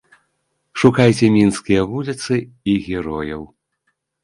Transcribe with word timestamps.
Шукайце 0.83 1.29
мінскія 1.35 1.85
вуліцы 1.93 2.33
і 2.41 2.73
герояў. 2.89 3.47